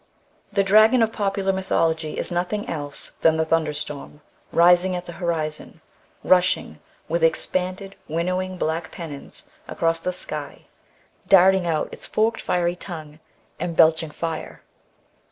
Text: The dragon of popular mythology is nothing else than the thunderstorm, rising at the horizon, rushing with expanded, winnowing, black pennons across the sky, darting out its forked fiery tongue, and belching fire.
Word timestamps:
The 0.51 0.63
dragon 0.63 1.03
of 1.03 1.13
popular 1.13 1.53
mythology 1.53 2.17
is 2.17 2.31
nothing 2.31 2.67
else 2.67 3.11
than 3.21 3.37
the 3.37 3.45
thunderstorm, 3.45 4.21
rising 4.51 4.95
at 4.95 5.05
the 5.05 5.11
horizon, 5.21 5.79
rushing 6.23 6.79
with 7.07 7.23
expanded, 7.23 7.95
winnowing, 8.07 8.57
black 8.57 8.91
pennons 8.91 9.43
across 9.67 9.99
the 9.99 10.11
sky, 10.11 10.65
darting 11.27 11.67
out 11.67 11.89
its 11.93 12.07
forked 12.07 12.41
fiery 12.41 12.75
tongue, 12.75 13.19
and 13.59 13.75
belching 13.75 14.09
fire. 14.09 14.63